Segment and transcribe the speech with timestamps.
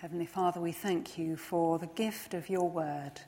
[0.00, 3.20] Heavenly Father, we thank you for the gift of your word.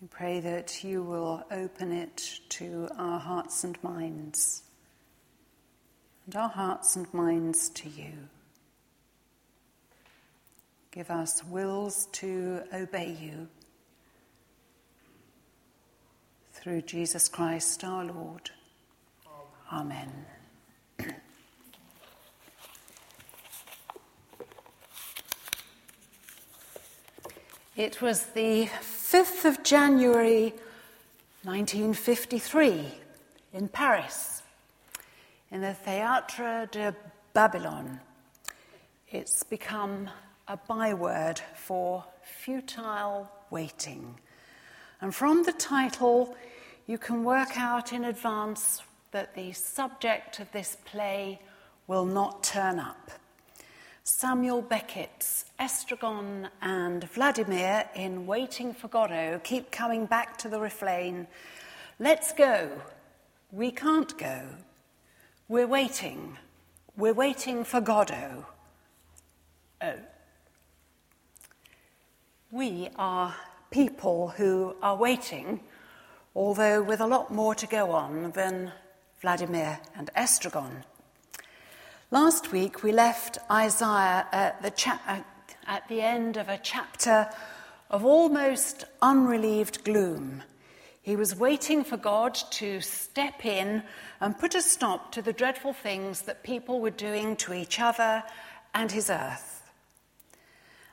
[0.00, 4.62] We pray that you will open it to our hearts and minds,
[6.26, 8.12] and our hearts and minds to you.
[10.92, 13.48] Give us wills to obey you
[16.52, 18.50] through Jesus Christ our Lord.
[19.72, 20.12] Amen.
[27.76, 30.54] It was the 5th of January
[31.42, 32.86] 1953
[33.52, 34.42] in Paris,
[35.50, 36.94] in the Théâtre de
[37.32, 37.98] Babylone.
[39.10, 40.08] It's become
[40.46, 44.20] a byword for futile waiting.
[45.00, 46.36] And from the title,
[46.86, 51.40] you can work out in advance that the subject of this play
[51.88, 53.10] will not turn up.
[54.06, 61.26] Samuel Beckett's Estragon and Vladimir in Waiting for Godot keep coming back to the refrain
[61.98, 62.70] Let's go.
[63.50, 64.42] We can't go.
[65.48, 66.36] We're waiting.
[66.98, 68.44] We're waiting for Godot.
[69.80, 69.94] Oh.
[72.50, 73.34] We are
[73.70, 75.60] people who are waiting,
[76.34, 78.70] although with a lot more to go on than
[79.22, 80.84] Vladimir and Estragon.
[82.14, 85.22] Last week we left Isaiah at the, cha- uh,
[85.66, 87.28] at the end of a chapter
[87.90, 90.44] of almost unrelieved gloom.
[91.02, 93.82] He was waiting for God to step in
[94.20, 98.22] and put a stop to the dreadful things that people were doing to each other
[98.72, 99.68] and his earth.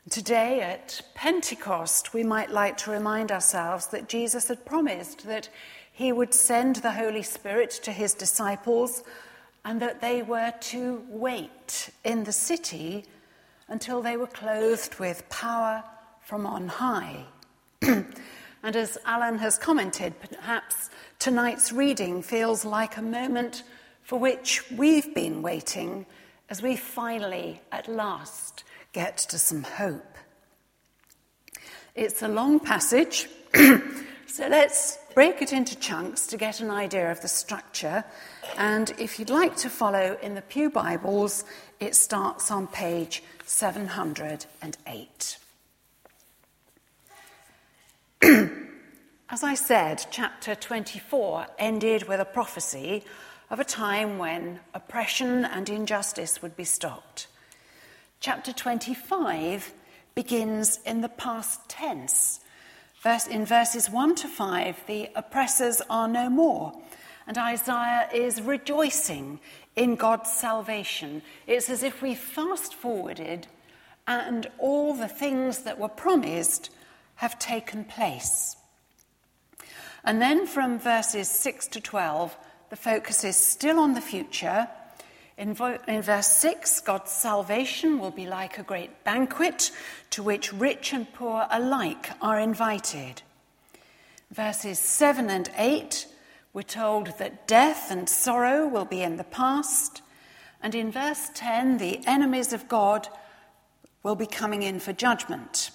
[0.10, 5.50] Today at Pentecost, we might like to remind ourselves that Jesus had promised that
[5.94, 9.04] he would send the Holy Spirit to his disciples
[9.64, 13.06] and that they were to wait in the city
[13.68, 15.84] until they were clothed with power
[16.22, 17.26] from on high.
[17.82, 18.06] and
[18.64, 20.90] as Alan has commented, perhaps
[21.20, 23.64] tonight's reading feels like a moment
[24.04, 26.06] for which we've been waiting
[26.50, 30.18] as we finally, at last, get to some hope.
[31.96, 33.30] It's a long passage,
[34.32, 38.06] so let's break it into chunks to get an idea of the structure.
[38.58, 41.44] And if you'd like to follow in the Pew Bibles,
[41.82, 45.38] it starts on page 708.
[49.30, 53.04] As I said, chapter 24 ended with a prophecy
[53.50, 57.28] of a time when oppression and injustice would be stopped.
[58.22, 59.74] Chapter 25
[60.16, 62.41] begins in the past tense
[63.02, 66.72] Verse, in verses 1 to 5, the oppressors are no more.
[67.26, 69.40] And Isaiah is rejoicing
[69.76, 71.24] in God's salvation.
[71.48, 73.48] It's as if we fast forwarded
[74.08, 76.70] and all the things that were promised
[77.16, 78.56] have taken place.
[80.04, 82.36] And then from verses 6 to 12,
[82.70, 84.68] the focus is still on the future
[85.42, 89.72] in, verse 6, God's salvation will be like a great banquet
[90.12, 93.24] to which rich and poor alike are invited.
[94.30, 96.06] Verses 7 and 8,
[96.54, 100.04] we're told that death and sorrow will be in the past.
[100.62, 103.08] And in verse 10, the enemies of God
[104.04, 105.72] will be coming in for judgment.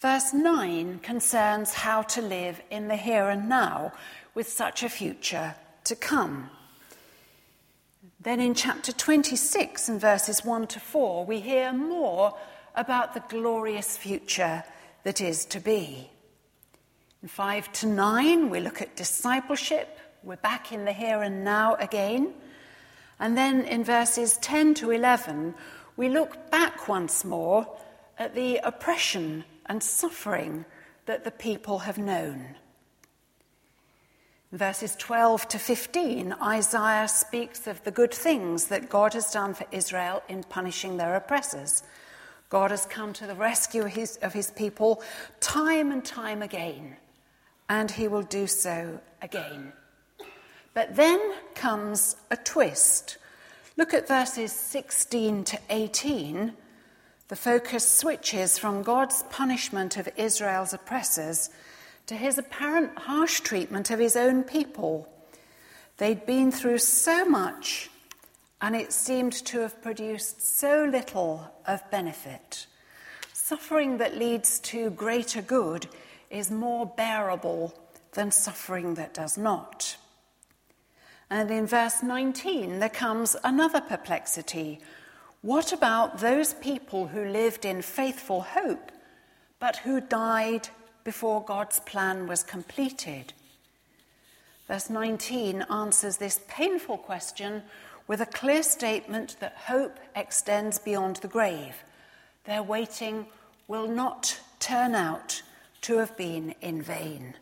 [0.00, 3.92] Verse 9 concerns how to live in the here and now
[4.34, 5.54] with such a future
[5.84, 6.48] to come.
[8.20, 12.36] Then in chapter 26 and verses 1 to 4, we hear more
[12.74, 14.64] about the glorious future
[15.04, 16.10] that is to be.
[17.22, 20.00] In 5 to 9, we look at discipleship.
[20.24, 22.34] We're back in the here and now again.
[23.20, 25.54] And then in verses 10 to 11,
[25.96, 27.68] we look back once more
[28.18, 30.64] at the oppression and suffering
[31.06, 32.56] that the people have known.
[34.52, 39.66] Verses 12 to 15, Isaiah speaks of the good things that God has done for
[39.70, 41.82] Israel in punishing their oppressors.
[42.48, 45.02] God has come to the rescue of his, of his people
[45.40, 46.96] time and time again,
[47.68, 49.74] and he will do so again.
[50.72, 51.20] But then
[51.54, 53.18] comes a twist.
[53.76, 56.54] Look at verses 16 to 18.
[57.28, 61.50] The focus switches from God's punishment of Israel's oppressors
[62.08, 65.06] to his apparent harsh treatment of his own people.
[65.98, 67.90] They'd been through so much,
[68.62, 72.66] and it seemed to have produced so little of benefit.
[73.34, 75.86] Suffering that leads to greater good
[76.30, 77.74] is more bearable
[78.12, 79.96] than suffering that does not.
[81.28, 84.80] And in verse 19, there comes another perplexity.
[85.42, 88.90] What about those people who lived in faithful hope,
[89.60, 90.70] but who died
[91.08, 93.32] before God's plan was completed?
[94.66, 97.62] Verse 19 answers this painful question
[98.06, 101.76] with a clear statement that hope extends beyond the grave.
[102.44, 103.24] Their waiting
[103.68, 105.40] will not turn out
[105.80, 107.32] to have been in vain.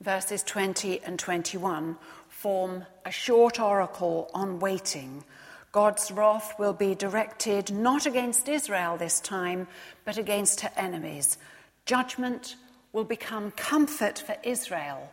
[0.00, 1.96] Verses 20 and 21
[2.28, 5.22] form a short oracle on waiting.
[5.70, 9.68] God's wrath will be directed not against Israel this time,
[10.04, 11.38] but against her enemies.
[11.86, 12.56] Judgment
[12.92, 15.10] will become comfort for Israel,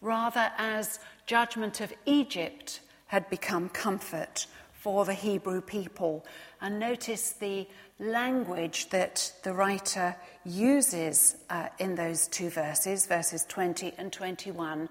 [0.00, 6.24] rather as judgment of Egypt had become comfort for the Hebrew people.
[6.60, 7.68] And notice the
[7.98, 14.88] language that the writer uses uh, in those two verses, verses 20 and 21,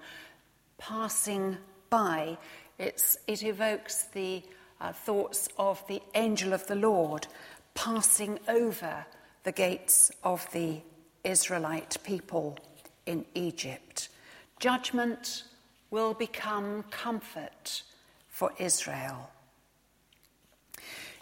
[0.78, 1.58] passing
[1.90, 2.38] by.
[2.80, 4.42] It's, it evokes the
[4.82, 7.28] uh, thoughts of the angel of the Lord
[7.74, 9.06] passing over
[9.44, 10.82] the gates of the
[11.26, 12.58] Israelite people
[13.06, 14.10] in Egypt.
[14.60, 15.44] Judgment
[15.92, 17.84] will become comfort
[18.30, 19.30] for Israel.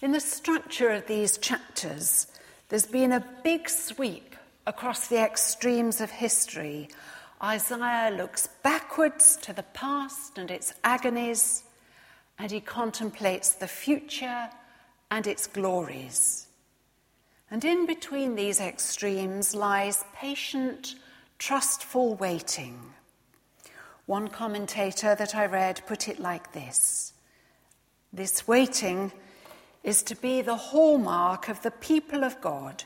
[0.02, 2.28] In the structure of these chapters,
[2.70, 4.36] there's been a big sweep
[4.66, 6.90] across the extremes of history.
[7.42, 11.64] Isaiah looks backwards to the past and its agonies,
[12.40, 14.50] and he contemplates the future
[15.12, 16.48] and its glories.
[17.54, 20.96] And in between these extremes lies patient,
[21.38, 22.80] trustful waiting.
[24.08, 27.14] One commentator that I read put it like this
[28.12, 29.12] This waiting
[29.84, 32.86] is to be the hallmark of the people of God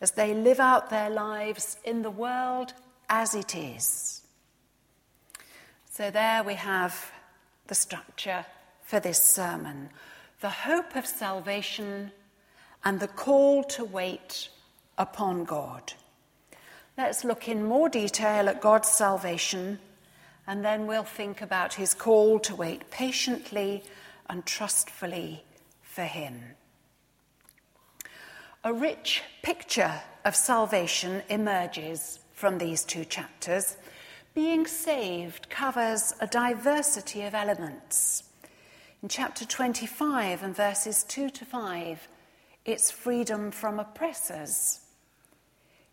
[0.00, 2.72] as they live out their lives in the world
[3.10, 4.22] as it is.
[5.90, 7.12] So, there we have
[7.66, 8.46] the structure
[8.80, 9.90] for this sermon
[10.40, 12.12] the hope of salvation
[12.86, 14.48] and the call to wait
[14.96, 15.92] upon God.
[16.96, 19.80] Let's look in more detail at God's salvation
[20.46, 23.82] and then we'll think about his call to wait patiently
[24.30, 25.42] and trustfully
[25.82, 26.40] for him.
[28.62, 33.76] A rich picture of salvation emerges from these two chapters.
[34.32, 38.22] Being saved covers a diversity of elements.
[39.02, 42.08] In chapter 25 and verses 2 to 5,
[42.66, 44.80] it's freedom from oppressors.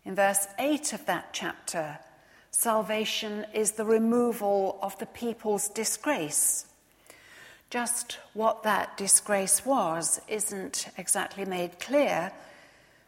[0.04, 1.98] In verse 8 of that chapter,
[2.50, 6.66] salvation is the removal of the people's disgrace.
[7.70, 12.32] Just what that disgrace was isn't exactly made clear,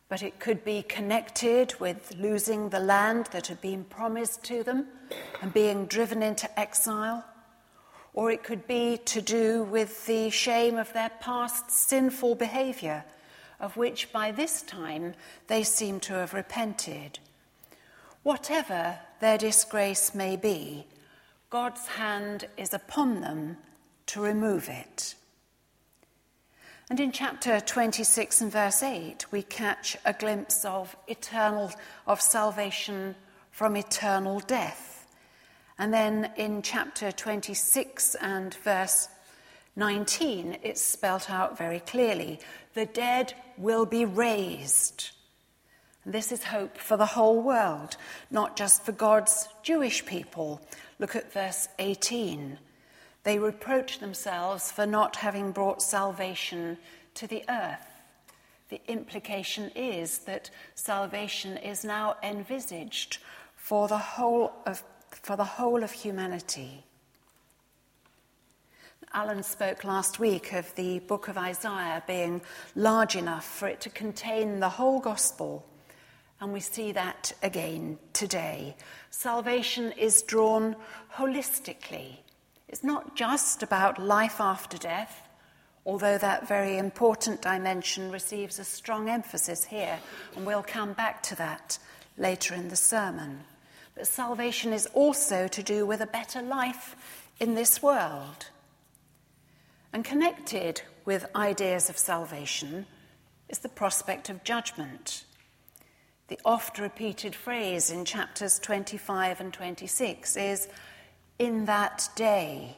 [0.08, 4.86] but it could be connected with losing the land that had been promised to them
[5.42, 7.24] and being driven into exile,
[8.14, 13.04] or it could be to do with the shame of their past sinful behavior,
[13.60, 15.14] of which by this time
[15.46, 17.18] they seem to have repented.
[18.22, 20.86] Whatever their disgrace may be,
[21.50, 23.56] God's hand is upon them
[24.06, 25.14] to remove it.
[26.88, 31.72] And in chapter 26 and verse 8, we catch a glimpse of eternal,
[32.06, 33.16] of salvation
[33.50, 35.08] from eternal death.
[35.78, 39.08] And then in chapter 26 and verse
[39.76, 42.40] 19, it's spelt out very clearly
[42.72, 45.10] the dead will be raised.
[46.06, 47.96] This is hope for the whole world,
[48.30, 50.60] not just for God's Jewish people.
[50.98, 52.58] Look at verse 18.
[53.24, 56.78] They reproach themselves for not having brought salvation
[57.14, 57.86] to the earth.
[58.68, 63.18] The implication is that salvation is now envisaged
[63.56, 66.85] for the whole of, for the whole of humanity.
[69.16, 72.42] Alan spoke last week of the book of Isaiah being
[72.74, 75.64] large enough for it to contain the whole gospel
[76.38, 78.76] and we see that again today.
[79.08, 80.76] Salvation is drawn
[81.14, 82.18] holistically.
[82.68, 85.26] It's not just about life after death,
[85.86, 89.98] although that very important dimension receives a strong emphasis here,
[90.36, 91.78] and we'll come back to that
[92.18, 93.44] later in the sermon.
[93.94, 96.96] But salvation is also to do with a better life
[97.40, 98.48] in this world.
[99.92, 102.86] And connected with ideas of salvation
[103.48, 105.24] is the prospect of judgment.
[106.28, 110.68] The oft repeated phrase in chapters 25 and 26 is,
[111.38, 112.76] in that day.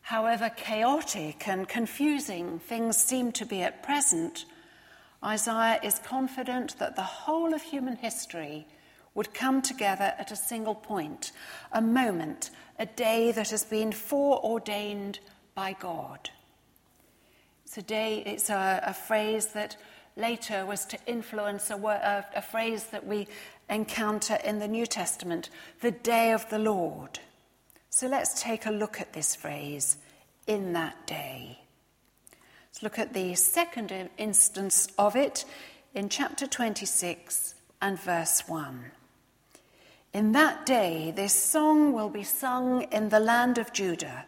[0.00, 4.46] However chaotic and confusing things seem to be at present,
[5.22, 8.66] Isaiah is confident that the whole of human history
[9.14, 11.32] would come together at a single point,
[11.72, 15.18] a moment, a day that has been foreordained
[15.56, 16.30] by God.
[17.64, 19.76] It's a day, it's a, a phrase that
[20.16, 23.26] later was to influence a, a, a phrase that we
[23.68, 27.18] encounter in the New Testament, the day of the Lord.
[27.90, 29.96] So let's take a look at this phrase,
[30.46, 31.58] in that day.
[32.68, 35.44] Let's look at the second instance of it
[35.94, 38.92] in chapter 26 and verse 1.
[40.12, 44.26] In that day, this song will be sung in the land of Judah.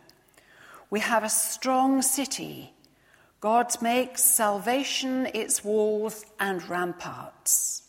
[0.91, 2.73] We have a strong city.
[3.41, 7.83] God makes salvation its walls and ramparts.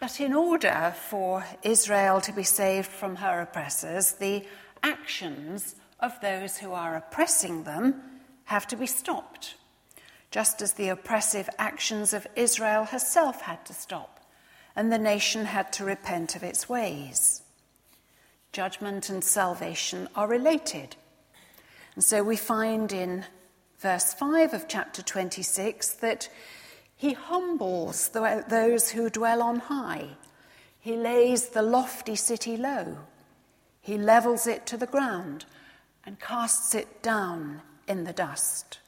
[0.00, 4.44] But in order for Israel to be saved from her oppressors, the
[4.82, 8.00] actions of those who are oppressing them
[8.44, 9.56] have to be stopped,
[10.30, 14.20] just as the oppressive actions of Israel herself had to stop,
[14.76, 17.42] and the nation had to repent of its ways.
[18.52, 20.96] Judgment and salvation are related.
[21.94, 23.24] And so we find in
[23.78, 26.28] verse 5 of chapter 26 that
[26.96, 30.16] he humbles those who dwell on high.
[30.80, 32.98] He lays the lofty city low.
[33.80, 35.44] He levels it to the ground
[36.04, 38.80] and casts it down in the dust.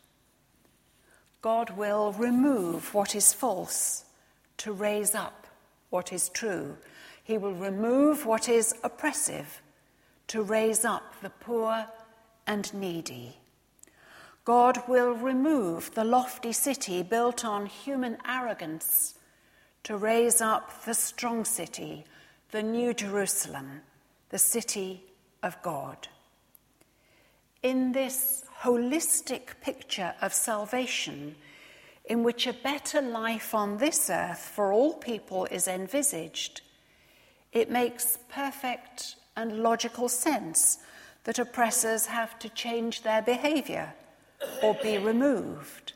[1.43, 4.05] God will remove what is false
[4.59, 5.47] to raise up
[5.91, 6.77] what is true.
[7.31, 9.63] He will remove what is oppressive
[10.27, 11.87] to raise up the poor
[12.45, 13.37] and needy.
[14.45, 19.15] God will remove the lofty city built on human arrogance
[19.85, 22.05] to raise up the strong city,
[22.51, 23.83] the New Jerusalem,
[24.31, 25.05] the city
[25.41, 26.09] of God.
[27.63, 31.37] In this holistic picture of salvation,
[32.07, 36.63] in which a better life on this earth for all people is envisaged,
[37.53, 40.79] it makes perfect and logical sense
[41.25, 43.93] that oppressors have to change their behaviour
[44.63, 45.93] or be removed.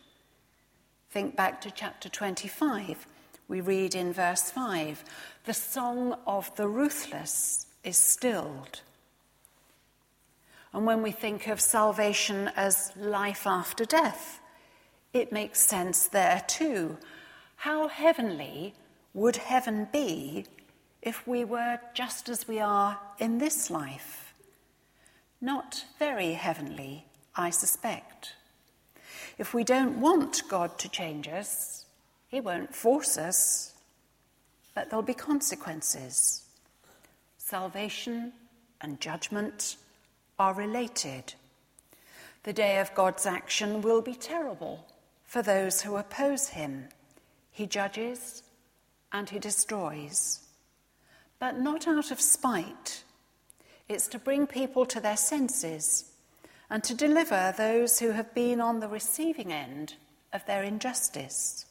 [1.10, 3.06] Think back to chapter 25.
[3.46, 5.04] We read in verse 5
[5.44, 8.80] the song of the ruthless is stilled.
[10.72, 14.40] And when we think of salvation as life after death,
[15.12, 16.98] it makes sense there too.
[17.56, 18.74] How heavenly
[19.12, 20.46] would heaven be
[21.04, 24.34] if we were just as we are in this life?
[25.40, 27.04] Not very heavenly,
[27.36, 28.32] I suspect.
[29.36, 31.84] If we don't want God to change us,
[32.28, 33.74] He won't force us,
[34.74, 36.44] but there'll be consequences.
[37.36, 38.32] Salvation
[38.80, 39.76] and judgment
[40.38, 41.34] are related.
[42.44, 44.86] The day of God's action will be terrible
[45.26, 46.88] for those who oppose Him.
[47.50, 48.42] He judges
[49.12, 50.40] and He destroys,
[51.38, 53.04] but not out of spite.
[53.88, 56.12] It's to bring people to their senses
[56.70, 59.94] and to deliver those who have been on the receiving end
[60.32, 61.66] of their injustice.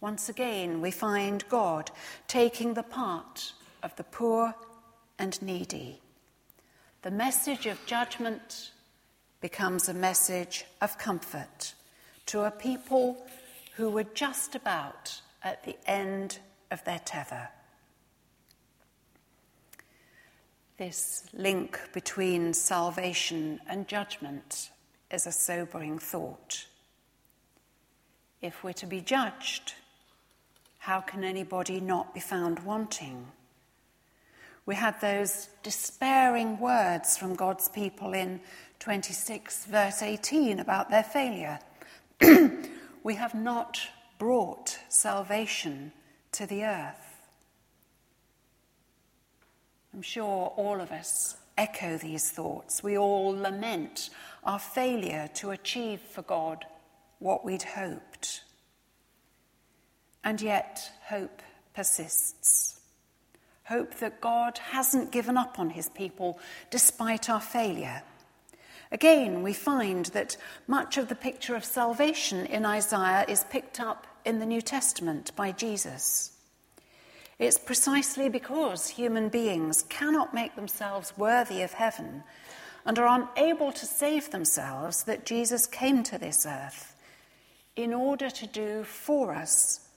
[0.00, 1.90] Once again, we find God
[2.26, 3.52] taking the part
[3.82, 4.54] of the poor
[5.18, 6.00] and needy.
[7.02, 8.72] The message of judgment
[9.40, 11.74] becomes a message of comfort
[12.26, 13.26] to a people
[13.76, 16.38] who were just about at the end
[16.70, 17.48] of their tether.
[20.86, 24.68] This link between salvation and judgment
[25.10, 26.66] is a sobering thought.
[28.42, 29.72] If we're to be judged,
[30.80, 33.28] how can anybody not be found wanting?
[34.66, 38.40] We had those despairing words from God's people in
[38.80, 41.60] 26, verse 18, about their failure.
[43.02, 43.80] we have not
[44.18, 45.92] brought salvation
[46.32, 47.03] to the earth.
[49.94, 52.82] I'm sure all of us echo these thoughts.
[52.82, 54.10] We all lament
[54.42, 56.64] our failure to achieve for God
[57.20, 58.42] what we'd hoped.
[60.24, 61.42] And yet, hope
[61.74, 62.80] persists.
[63.66, 68.02] Hope that God hasn't given up on his people despite our failure.
[68.90, 70.36] Again, we find that
[70.66, 75.30] much of the picture of salvation in Isaiah is picked up in the New Testament
[75.36, 76.33] by Jesus.
[77.38, 82.22] It's precisely because human beings cannot make themselves worthy of heaven
[82.86, 86.94] and are unable to save themselves that Jesus came to this earth
[87.76, 89.88] in order to do for us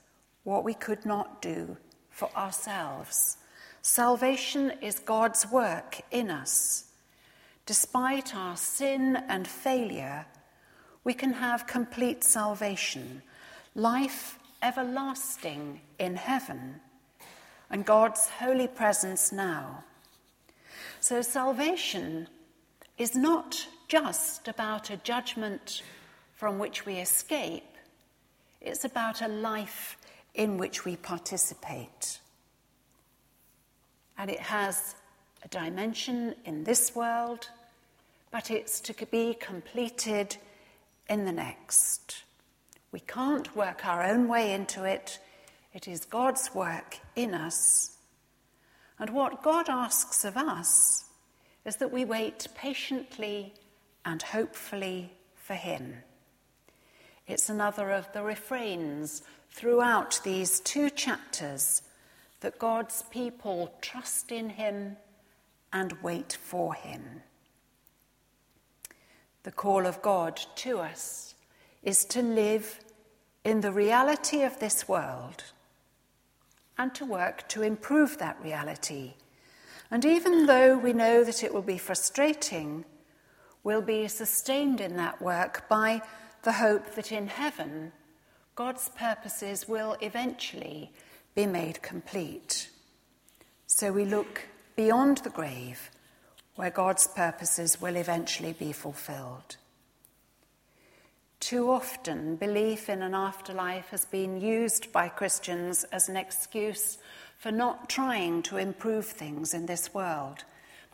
[0.44, 1.77] what we could not do
[2.10, 3.38] for ourselves.
[3.82, 6.86] Salvation is God's work in us.
[7.67, 10.25] Despite our sin and failure,
[11.03, 13.22] we can have complete salvation,
[13.75, 16.79] life everlasting in heaven
[17.69, 19.83] and God's holy presence now.
[21.00, 22.27] So salvation
[22.97, 25.81] is not just about a judgment
[26.33, 27.63] from which we escape,
[28.62, 29.97] it's about a life
[30.33, 32.19] in which we participate.
[34.17, 34.95] And it has
[35.43, 37.50] a dimension in this world,
[38.31, 40.38] but it's to be completed
[41.09, 42.24] in the next.
[42.91, 45.19] We can't work our own way into it,
[45.77, 47.98] it is God's work in us.
[48.98, 51.05] And what God asks of us
[51.65, 53.53] is that we wait patiently
[54.03, 55.98] and hopefully for Him.
[57.27, 61.84] It's another of the refrains throughout these two chapters
[62.39, 64.98] that God's people trust in Him
[65.72, 67.22] and wait for Him.
[69.43, 71.36] The call of God to us
[71.84, 72.79] is to live
[73.43, 75.43] in the reality of this world
[76.77, 79.13] and to work to improve that reality
[79.89, 82.84] and even though we know that it will be frustrating,
[83.63, 86.01] we'll be sustained in that work by
[86.43, 87.93] the hope that in heaven,
[88.55, 90.91] God's purposes will eventually
[91.36, 92.69] be made complete.
[93.67, 94.41] So we look
[94.75, 95.89] beyond the grave,
[96.55, 99.57] where God's purposes will eventually be fulfilled.
[101.48, 106.98] Too often, belief in an afterlife has been used by Christians as an excuse
[107.38, 110.44] for not trying to improve things in this world.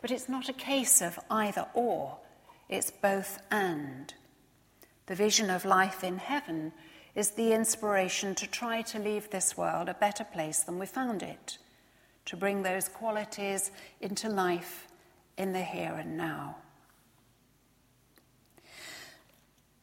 [0.00, 2.18] But it's not a case of either or,
[2.68, 4.14] it's both and.
[5.06, 6.70] The vision of life in heaven
[7.16, 11.24] is the inspiration to try to leave this world a better place than we found
[11.24, 11.58] it,
[12.26, 14.86] to bring those qualities into life
[15.36, 16.58] in the here and now.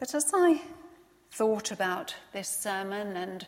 [0.02, 0.60] But as I
[1.30, 3.46] thought about this sermon and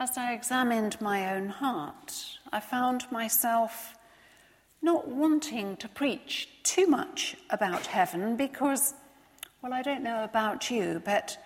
[0.00, 3.94] as I examined my own heart, I found myself
[4.82, 8.94] not wanting to preach too much about heaven because,
[9.62, 11.38] well, I don't know about you, but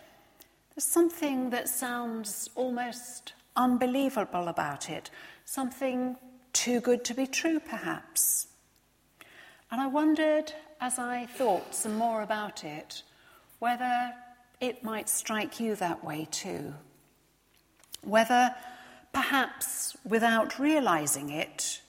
[0.74, 5.10] there's something that sounds almost unbelievable about it,
[5.44, 6.16] something
[6.54, 8.46] too good to be true, perhaps.
[9.70, 13.02] And I wondered, as I thought some more about it,
[13.60, 14.12] whether
[14.60, 16.74] it might strike you that way too
[18.02, 18.54] whether
[19.12, 21.80] perhaps without realizing it,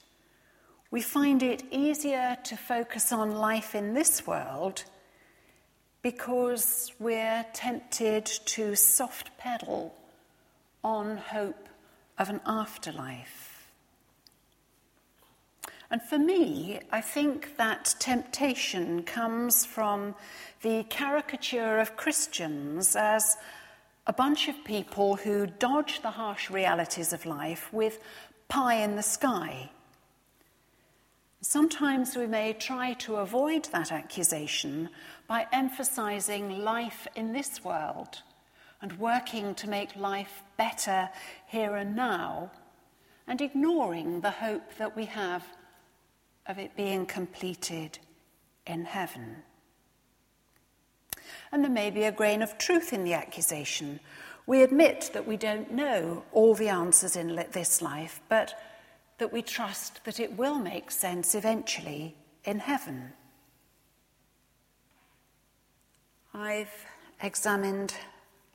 [0.89, 4.83] we find it easier to focus on life in this world
[6.01, 9.95] because we're tempted to soft pedal
[10.83, 11.69] on hope
[12.17, 13.50] of an afterlife.
[15.91, 20.15] And for me, I think that temptation comes from
[20.61, 23.35] the caricature of Christians as
[24.07, 27.99] a bunch of people who dodge the harsh realities of life with
[28.47, 29.69] pie in the sky.
[31.41, 34.87] Sometimes we may try to avoid that accusation
[35.27, 38.21] by emphasizing life in this world
[38.81, 41.09] and working to make life better
[41.47, 42.49] here and now,
[43.27, 45.43] and ignoring the hope that we have
[46.47, 47.99] of it being completed
[48.65, 49.37] in heaven.
[51.51, 53.99] And there may be a grain of truth in the accusation.
[54.45, 58.59] We admit that we don't know all the answers in this life, but
[59.17, 63.13] that we trust that it will make sense eventually in heaven.
[66.33, 66.85] I've
[67.21, 67.93] examined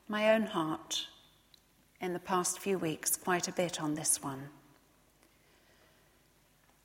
[0.07, 1.07] my own heart
[2.01, 4.49] in the past few weeks quite a bit on this one.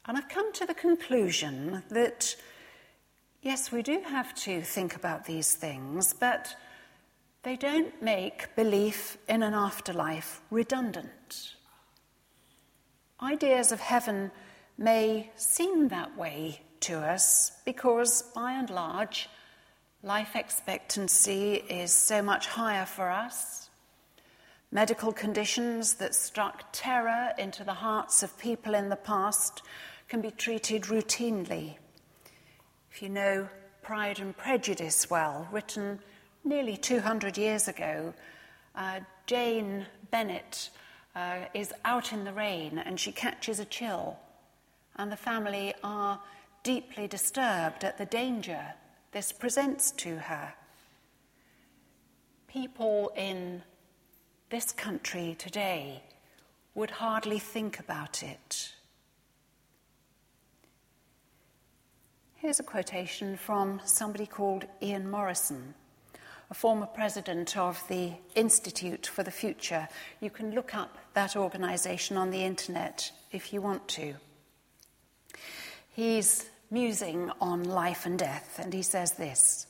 [0.06, 2.36] And I've come to the conclusion that
[3.42, 6.54] Yes, we do have to think about these things, but
[7.42, 11.56] they don't make belief in an afterlife redundant.
[13.20, 14.30] Ideas of heaven
[14.78, 19.28] may seem that way to us because, by and large,
[20.04, 23.61] life expectancy is so much higher for us.
[24.72, 29.62] Medical conditions that struck terror into the hearts of people in the past
[30.08, 31.76] can be treated routinely
[32.92, 33.48] if you know
[33.80, 35.98] Pride and Prejudice well, written
[36.44, 38.12] nearly 200 years ago,
[38.74, 40.68] uh, Jane Bennet
[41.16, 44.18] uh, is out in the rain and she catches a chill,
[44.96, 46.20] and the family are
[46.62, 48.74] deeply disturbed at the danger
[49.12, 50.52] this presents to her.
[52.46, 53.62] People in
[54.52, 56.02] this country today
[56.74, 58.70] would hardly think about it.
[62.34, 65.72] Here's a quotation from somebody called Ian Morrison,
[66.50, 69.88] a former president of the Institute for the Future.
[70.20, 74.16] You can look up that organisation on the internet if you want to.
[75.88, 79.66] He's musing on life and death, and he says this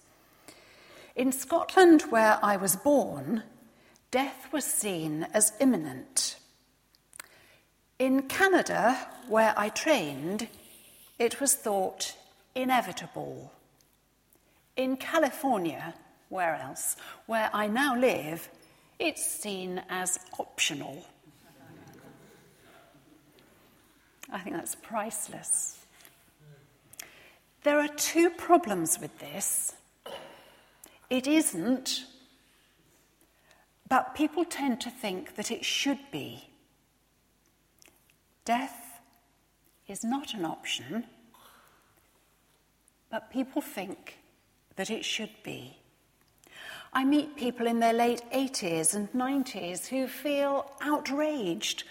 [1.15, 3.45] In Scotland, where I was born,
[4.13, 6.37] death was seen as imminent.
[7.99, 10.49] In Canada, where I trained,
[11.19, 12.15] it was thought
[12.55, 13.53] inevitable.
[14.77, 15.95] In California,
[16.29, 16.97] where else,
[17.27, 18.49] where I now live,
[18.99, 21.07] it's seen as optional.
[24.31, 25.79] I think that's priceless.
[27.65, 29.75] There are two problems with this.
[31.09, 32.05] It isn't,
[33.93, 36.49] but people tend to think that it should be.
[38.47, 39.03] Death
[39.87, 41.05] is not an option,
[43.11, 44.17] but people think
[44.77, 45.77] that it should be.
[46.95, 51.85] I meet people in their late 80s and 90s who feel outraged.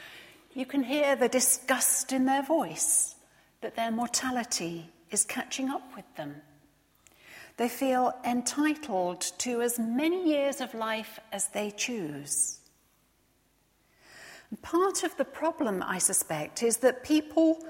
[0.56, 3.14] You can hear the disgust in their voice
[3.62, 6.42] that their mortality is catching up with them.
[7.58, 12.60] They feel entitled to as many years of life as they choose.
[14.62, 17.64] Part of the problem, I suspect, is that people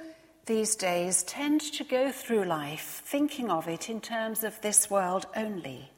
[0.45, 5.27] these days tend to go through life thinking of it in terms of this world
[5.35, 5.91] only.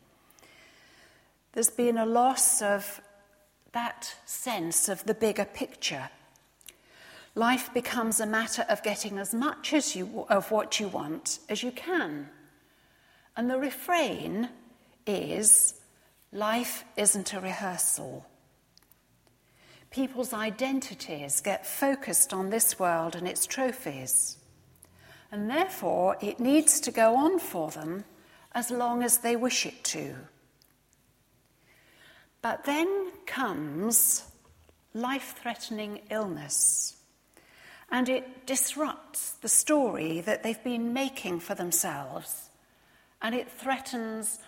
[1.53, 3.01] There's been a loss of
[3.71, 6.09] that sense of the bigger picture.
[7.35, 11.63] Life becomes a matter of getting as much as you, of what you want as
[11.63, 12.29] you can.
[13.35, 14.49] And the refrain
[15.07, 15.75] is
[16.31, 18.25] life isn't a rehearsal.
[19.89, 24.37] People's identities get focused on this world and its trophies.
[25.31, 28.05] And therefore, it needs to go on for them
[28.53, 30.15] as long as they wish it to.
[32.41, 34.25] But then comes
[34.93, 36.97] life threatening illness,
[37.89, 42.49] and it disrupts the story that they've been making for themselves,
[43.23, 44.39] and it threatens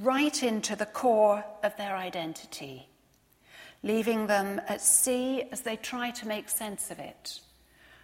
[0.00, 2.88] right into the core of their identity,
[3.82, 7.40] leaving them at sea as they try to make sense of it,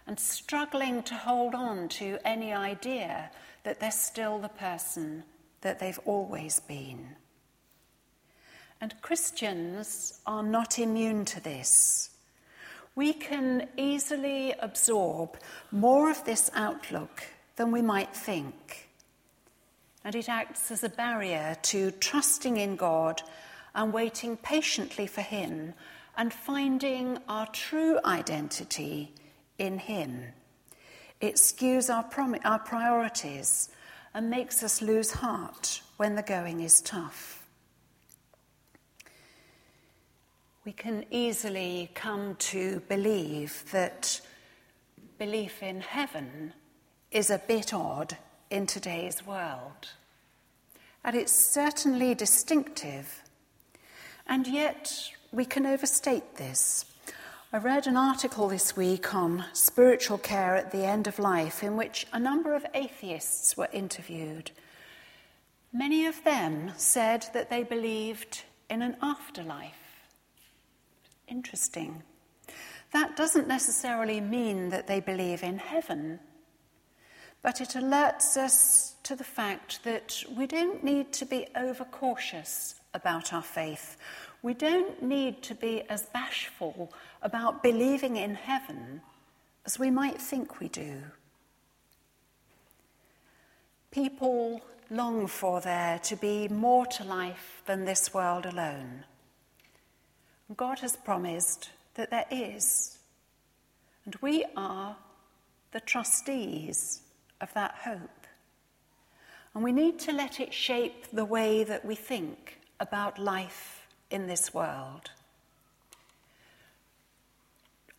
[0.05, 3.31] and struggling to hold on to any idea
[3.63, 5.23] that they're still the person
[5.61, 7.15] that they've always been.
[8.79, 12.11] And Christians are not immune to this.
[12.95, 15.37] We can easily absorb
[15.71, 17.23] more of this outlook
[17.57, 18.88] than we might think.
[20.03, 23.21] And it acts as a barrier to trusting in God
[23.75, 25.73] and waiting patiently for Him
[26.17, 29.13] and finding our true identity
[29.57, 30.23] in Him.
[31.21, 33.69] It skews our, prom- our priorities
[34.13, 37.39] and makes us lose heart when the going is tough.
[40.69, 44.21] we can easily come to believe that
[45.17, 46.53] belief in heaven
[47.09, 48.15] is a bit odd
[48.49, 49.93] in today's world.
[51.03, 53.23] And it's certainly distinctive.
[54.27, 56.85] And yet, we can overstate this.
[57.51, 61.77] I read an article this week on spiritual care at the end of life in
[61.77, 64.51] which a number of atheists were interviewed.
[65.73, 69.73] Many of them said that they believed in an afterlife.
[71.27, 72.03] Interesting.
[72.91, 76.19] That doesn't necessarily mean that they believe in heaven,
[77.41, 83.33] but it alerts us to the fact that we don't need to be overcautious about
[83.33, 83.97] our faith.
[84.41, 89.01] We don't need to be as bashful about believing in heaven
[89.65, 91.01] as we might think we do.
[93.91, 99.05] People long for there to be more to life than this world alone.
[100.55, 102.97] God has promised that there is.
[104.05, 104.95] And we are
[105.71, 107.01] the trustees
[107.41, 108.27] of that hope.
[109.53, 114.27] And we need to let it shape the way that we think about life in
[114.27, 115.11] this world.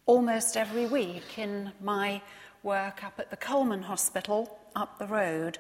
[0.07, 2.22] Almost every week in my
[2.62, 5.59] work up at the Coleman Hospital up the road,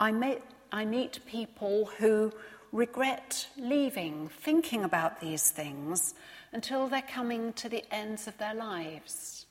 [0.00, 2.32] I meet, I meet people who
[2.72, 6.14] regret leaving, thinking about these things
[6.52, 9.43] until they're coming to the ends of their lives.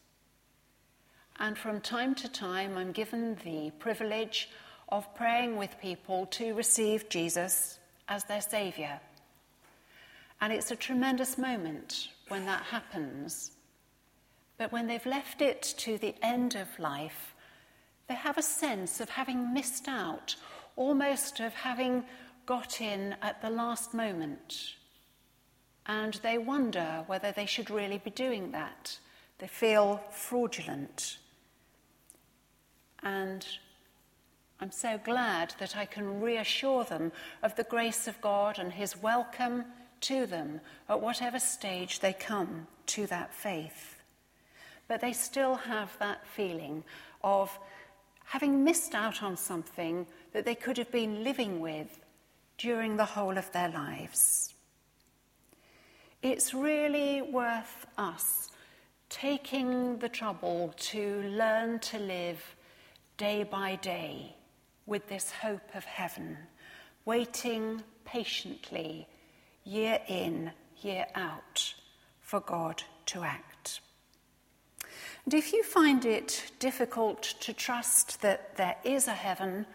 [1.44, 4.50] And from time to time, I'm given the privilege
[4.88, 9.02] of praying with people to receive Jesus as their Saviour.
[10.40, 13.52] And it's a tremendous moment when that happens.
[14.58, 17.36] But when they've left it to the end of life,
[18.08, 20.38] they have a sense of having missed out,
[20.78, 22.06] almost of having
[22.46, 24.76] got in at the last moment
[25.86, 28.98] and they wonder whether they should really be doing that.
[29.40, 31.18] They feel fraudulent.
[33.04, 33.46] And
[34.60, 37.12] I'm so glad that I can reassure them
[37.42, 39.66] of the grace of God and His welcome
[40.02, 43.96] to them at whatever stage they come to that faith.
[44.88, 46.84] But they still have that feeling
[47.24, 47.58] of
[48.26, 52.00] having missed out on something that they could have been living with
[52.58, 54.54] during the whole of their lives.
[56.22, 58.50] It's really worth us
[59.10, 62.56] taking the trouble to learn to live
[63.18, 64.36] day by day
[64.86, 66.38] with this hope of heaven,
[67.06, 69.08] waiting patiently,
[69.64, 71.74] year in, year out,
[72.22, 73.82] for God to act.
[75.26, 79.66] And if you find it difficult to trust that there is a heaven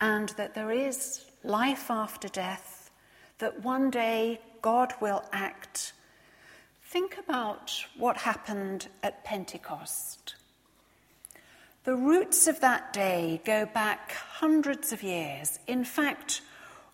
[0.00, 2.90] and that there is life after death,
[3.38, 5.92] that one day God will act,
[6.82, 10.34] think about what happened at Pentecost.
[11.84, 16.40] The roots of that day go back hundreds of years, in fact,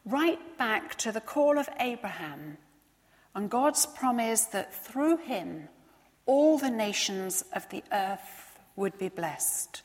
[0.04, 2.58] right back to the call of Abraham
[3.32, 5.68] and God's promise that through him
[6.26, 9.82] all the nations of the earth would be blessed.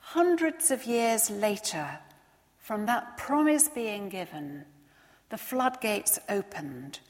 [0.00, 1.98] Hundreds of years later,
[2.58, 4.66] from that promise being given,
[5.30, 7.00] the floodgates opened.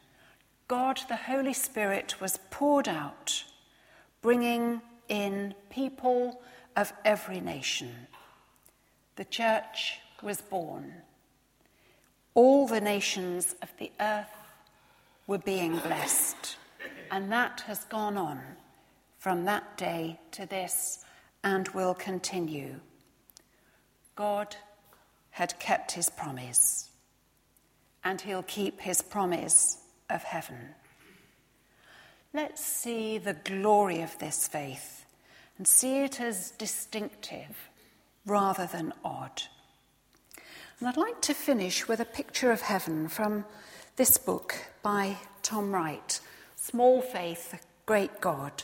[0.69, 3.43] God, the Holy Spirit, was poured out,
[4.23, 6.41] bringing in people
[6.79, 7.91] of every nation.
[9.17, 10.93] The church was born.
[12.35, 14.37] All the nations of the earth
[15.27, 16.57] were being blessed.
[17.11, 18.41] And that has gone on
[19.19, 21.05] from that day to this
[21.43, 22.77] and will continue.
[24.15, 24.55] God
[25.31, 26.91] had kept his promise,
[28.05, 30.75] and he'll keep his promise of heaven.
[32.33, 34.98] Let's see the glory of this faith
[35.59, 37.69] and see it as distinctive
[38.25, 39.43] rather than odd.
[40.79, 43.45] And I'd like to finish with a picture of heaven from
[43.97, 46.21] this book by Tom Wright
[46.55, 48.63] Small Faith, Great God.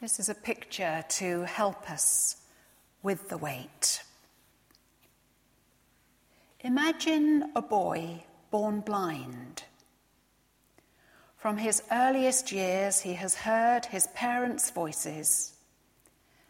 [0.00, 2.36] This is a picture to help us
[3.02, 4.02] with the wait.
[6.60, 9.64] Imagine a boy born blind.
[11.36, 15.52] From his earliest years, he has heard his parents' voices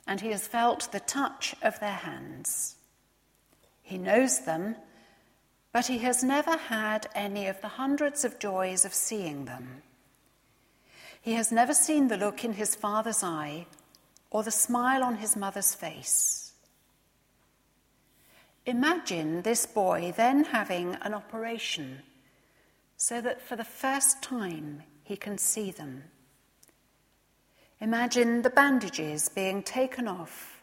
[0.06, 2.76] and he has felt the touch of their hands.
[3.82, 4.76] He knows them,
[5.72, 9.82] but he has never had any of the hundreds of joys of seeing them.
[11.20, 13.66] He has never seen the look in his father's eye
[14.30, 16.52] or the smile on his mother's face.
[18.64, 22.02] Imagine this boy then having an operation
[22.96, 26.04] so that for the first time he can see them.
[27.80, 30.62] Imagine the bandages being taken off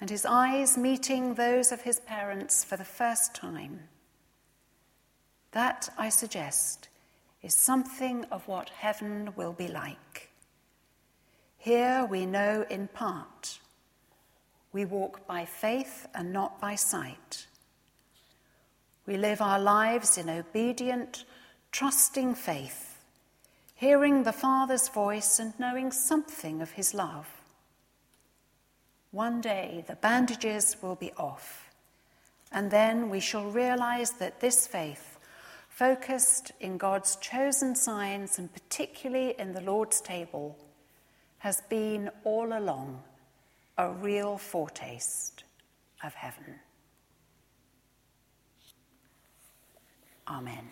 [0.00, 3.80] and his eyes meeting those of his parents for the first time.
[5.52, 6.88] That, I suggest,
[7.42, 10.30] is something of what heaven will be like.
[11.58, 13.58] Here we know in part.
[14.72, 17.46] We walk by faith and not by sight.
[19.04, 21.24] We live our lives in obedient,
[21.72, 22.98] trusting faith,
[23.74, 27.26] hearing the Father's voice and knowing something of his love.
[29.10, 31.70] One day the bandages will be off,
[32.52, 35.18] and then we shall realize that this faith,
[35.68, 40.58] focused in God's chosen signs and particularly in the Lord's table,
[41.38, 43.02] has been all along
[43.78, 45.44] a real foretaste
[46.04, 46.56] of heaven.
[50.28, 50.68] Amen.